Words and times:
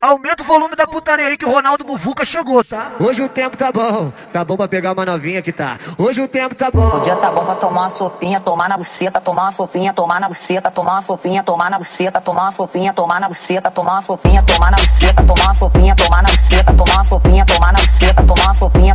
Aumenta 0.00 0.44
o 0.44 0.46
volume 0.46 0.76
da 0.76 0.86
putaria 0.86 1.26
aí 1.26 1.36
que 1.36 1.44
o 1.44 1.50
Ronaldo 1.50 1.84
Muvuca 1.84 2.24
chegou, 2.24 2.62
tá? 2.62 2.92
Hoje 3.00 3.20
o 3.20 3.28
tempo 3.28 3.56
tá 3.56 3.72
bom, 3.72 4.12
tá 4.32 4.44
bom 4.44 4.56
pra 4.56 4.68
pegar 4.68 4.92
uma 4.92 5.04
novinha 5.04 5.42
que 5.42 5.52
tá. 5.52 5.76
Hoje 5.98 6.22
o 6.22 6.28
tempo 6.28 6.54
tá 6.54 6.70
bom. 6.70 6.98
O 6.98 7.00
dia 7.00 7.16
tá 7.16 7.32
bom 7.32 7.44
pra 7.44 7.56
tomar 7.56 7.80
uma 7.80 7.88
sopinha, 7.88 8.40
tomar 8.40 8.68
na 8.68 8.76
buceta, 8.76 9.20
tomar 9.20 9.42
uma 9.42 9.50
sopinha, 9.50 9.92
tomar 9.92 10.20
na 10.20 10.28
buceta, 10.28 10.70
tomar 10.70 10.92
uma 10.92 11.00
sopinha, 11.00 11.42
tomar 11.42 11.68
na 11.68 11.78
buceta, 11.80 12.20
tomar 12.20 12.42
uma 12.42 12.52
sopinha, 12.52 12.92
tomar 12.92 13.18
na 13.20 13.28
buceta, 13.28 13.72
tomar 13.72 13.92
uma 13.94 14.00
sopinha, 14.00 14.44
tomar 14.44 14.70
na 14.70 14.76
buceta, 14.78 15.24
tomar 15.24 15.42
uma 15.42 15.54
sopinha, 15.54 15.96
tomar 15.96 16.22
na 16.22 16.28
buceta, 16.28 16.72
tomar 16.72 16.94
uma 16.94 17.04
sopinha, 17.04 17.44
tomar 17.44 17.72
na 17.72 17.78
buceta, 17.80 18.22
tomar 18.22 18.44
uma 18.44 18.54
sopinha, 18.54 18.87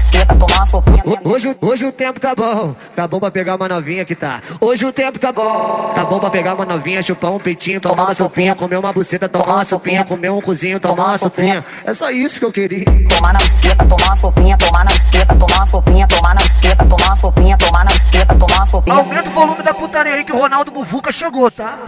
buceta, 0.00 0.34
tomar 0.34 0.66
sopinha. 0.66 1.02
Hoje, 1.24 1.56
hoje 1.60 1.84
o 1.86 1.92
tempo 1.92 2.20
tá 2.20 2.34
bom, 2.34 2.74
tá 2.94 3.06
bom 3.06 3.20
pra 3.20 3.30
pegar 3.30 3.56
uma 3.56 3.68
novinha 3.68 4.04
que 4.04 4.14
tá. 4.14 4.40
Hoje 4.60 4.84
o 4.84 4.92
tempo 4.92 5.18
tá 5.18 5.32
bom, 5.32 5.92
tá 5.94 6.04
bom 6.04 6.18
pra 6.18 6.30
pegar 6.30 6.54
uma 6.54 6.64
novinha, 6.64 7.02
chupar 7.02 7.32
um 7.32 7.38
peitinho, 7.38 7.80
tomar 7.80 8.04
uma 8.04 8.14
sopinha, 8.14 8.54
comer 8.54 8.76
uma 8.76 8.92
buceta, 8.92 9.28
tomar 9.28 9.56
uma 9.56 9.64
sopinha, 9.64 10.04
comer 10.04 10.30
um 10.30 10.40
cozinho, 10.40 10.80
tomar 10.80 11.08
uma 11.08 11.18
sopinha. 11.18 11.64
É 11.84 11.94
só 11.94 12.10
isso 12.10 12.38
que 12.38 12.44
eu 12.44 12.52
queria. 12.52 12.84
Tomar 12.84 13.32
na 13.32 13.38
buceta, 13.38 13.84
tomar 13.84 14.06
uma 14.06 14.16
sopinha, 14.16 14.58
tomar 14.58 14.84
na 14.84 14.90
buceta, 14.90 15.34
tomar 15.34 15.56
uma 15.56 15.66
sopinha, 15.66 16.08
tomar 16.08 16.34
na 16.34 16.40
buceta, 16.40 16.84
tomar 16.84 17.06
uma 17.06 17.16
sopinha, 17.16 17.58
tomar 17.58 17.84
na 17.84 17.90
buceta, 17.90 18.34
tomar 18.34 18.56
uma 18.56 18.66
sopinha. 18.66 18.96
Aumenta 18.96 19.30
o 19.30 19.32
volume 19.32 19.62
da 19.62 19.74
putaria 19.74 20.14
aí 20.14 20.24
que 20.24 20.32
o 20.32 20.38
Ronaldo 20.38 20.72
Muvuca 20.72 21.12
chegou, 21.12 21.50
tá? 21.50 21.78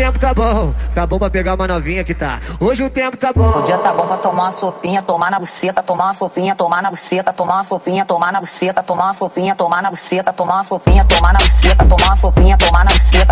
Tempo 0.00 0.18
tá 0.18 0.32
bom, 0.32 0.72
tá 0.94 1.06
bom 1.06 1.18
pra 1.18 1.28
pegar 1.28 1.54
uma 1.54 1.68
novinha 1.68 2.02
que 2.02 2.14
tá. 2.14 2.40
Hoje 2.58 2.82
o 2.82 2.88
tempo 2.88 3.18
tá 3.18 3.34
bom. 3.34 3.58
O 3.58 3.62
dia 3.64 3.76
tá 3.76 3.92
bom 3.92 4.06
pra 4.06 4.16
tomar 4.16 4.44
uma 4.44 4.50
sopinha, 4.50 5.02
tomar 5.02 5.30
na 5.30 5.38
buceta, 5.38 5.82
tomar 5.82 6.04
uma 6.04 6.14
sopinha, 6.14 6.54
tomar 6.54 6.82
na 6.82 6.90
buceta, 6.90 7.30
tomar 7.34 7.56
uma 7.56 7.62
sopinha, 7.62 8.06
tomar 8.06 8.32
na 8.32 8.40
buceta, 8.40 8.82
tomar 8.82 9.04
uma 9.04 9.12
sopinha, 9.12 9.54
tomar 9.54 9.82
na 9.82 9.90
buceta, 9.90 10.32
tomar 10.32 10.54
uma 10.54 10.62
sopinha, 10.62 11.04
tomar 11.04 11.32
na 11.34 11.38
buceta, 11.38 11.84
tomar 11.84 12.06
uma 12.06 12.16
sopinha, 12.16 12.56
tomar 12.56 12.84
na 12.86 12.90
buceta, 12.90 13.29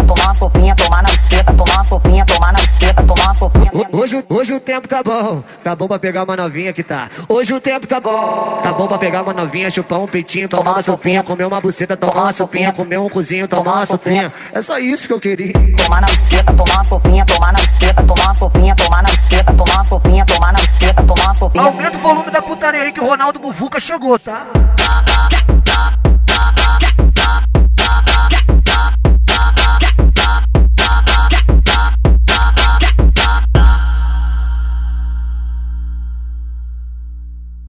Hoje, 3.93 4.25
hoje 4.29 4.53
o 4.55 4.61
tempo 4.61 4.89
tá 4.89 5.03
bom, 5.03 5.43
tá 5.63 5.77
bom 5.77 5.87
pra 5.87 5.99
pegar 5.99 6.25
uma 6.25 6.37
novinha 6.37 6.73
que 6.73 6.83
tá. 6.83 7.09
Hoje 7.29 7.53
o 7.53 7.61
tempo 7.61 7.87
tá 7.87 8.01
bom, 8.01 8.61
tá 8.63 8.73
bom 8.73 8.87
pra 8.87 8.99
pegar 8.99 9.23
uma 9.23 9.33
novinha, 9.33 9.71
chupar 9.71 10.01
um 10.01 10.07
peitinho, 10.07 10.49
tomar 10.49 10.73
uma 10.73 10.83
sopinha, 10.83 11.23
comer 11.23 11.45
uma 11.45 11.61
buceta, 11.61 11.97
tomar 11.97 12.23
uma 12.25 12.33
sopinha, 12.33 12.73
comer 12.73 12.99
um 12.99 13.09
cozinho, 13.09 13.47
tomar 13.47 13.75
uma 13.77 13.87
sopinha. 13.87 14.33
É 14.53 14.63
só 14.63 14.79
isso 14.79 15.07
que 15.07 15.13
eu 15.13 15.21
queria. 15.21 15.53
Tomar 15.53 16.01
na 16.01 16.07
buceta, 16.07 16.53
tomar 16.53 16.75
uma 16.75 16.85
sopinha, 16.85 17.27
tomar 17.27 17.53
na 17.53 17.59
buceta, 17.59 18.03
tomar 18.03 18.25
uma 18.25 18.35
sopinha, 18.35 18.77
tomar 18.77 19.03
na 19.03 19.09
buceta, 19.09 19.53
tomar 19.53 19.75
uma 19.75 19.85
sopinha, 19.85 20.27
tomar 20.27 20.53
na 20.53 20.59
buceta, 20.59 21.03
tomar 21.03 21.25
uma 21.25 21.35
sopinha. 21.35 21.65
Aumenta 21.65 21.99
o 21.99 22.01
volume 22.01 22.31
da 22.31 22.43
putaria 22.43 22.83
aí 22.83 22.93
que 22.93 23.01
o 23.01 23.07
Ronaldo 23.07 23.41
Muvuca 23.41 23.79
chegou, 23.79 24.19
tá? 24.19 24.47